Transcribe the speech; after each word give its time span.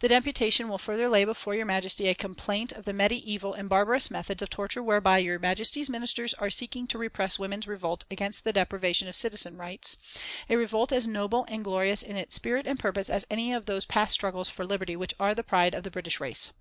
"The 0.00 0.08
Deputation 0.10 0.68
will 0.68 0.76
further 0.76 1.08
lay 1.08 1.24
before 1.24 1.54
Your 1.54 1.64
Majesty 1.64 2.06
a 2.08 2.14
complaint 2.14 2.70
of 2.72 2.84
the 2.84 2.92
mediæval 2.92 3.58
and 3.58 3.66
barbarous 3.66 4.10
methods 4.10 4.42
of 4.42 4.50
torture 4.50 4.82
whereby 4.82 5.16
Your 5.16 5.38
Majesty's 5.38 5.88
Ministers 5.88 6.34
are 6.34 6.50
seeking 6.50 6.86
to 6.88 6.98
repress 6.98 7.38
women's 7.38 7.66
revolt 7.66 8.04
against 8.10 8.44
the 8.44 8.52
deprivation 8.52 9.08
of 9.08 9.16
citizen 9.16 9.56
rights 9.56 9.96
a 10.50 10.56
revolt 10.58 10.92
as 10.92 11.06
noble 11.06 11.46
and 11.48 11.64
glorious 11.64 12.02
in 12.02 12.18
its 12.18 12.34
spirit 12.34 12.66
and 12.66 12.78
purpose 12.78 13.08
as 13.08 13.24
any 13.30 13.54
of 13.54 13.64
those 13.64 13.86
past 13.86 14.12
struggles 14.12 14.50
for 14.50 14.66
liberty 14.66 14.96
which 14.96 15.14
are 15.18 15.34
the 15.34 15.42
pride 15.42 15.74
of 15.74 15.82
the 15.82 15.90
British 15.90 16.20
race. 16.20 16.52